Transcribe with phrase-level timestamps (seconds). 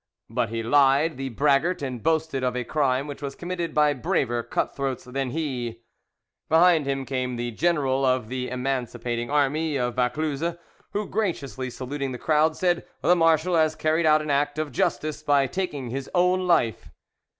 [0.31, 4.41] But he lied, the braggart, and boasted of a crime which was committed by braver
[4.41, 5.83] cutthroats than he.
[6.49, 10.55] Behind him came the general of the "Emancipating Army of Vaucluse,"
[10.93, 15.21] who, graciously saluting the crowd, said, "The marshal has carried out an act of justice
[15.21, 16.89] by taking his own life."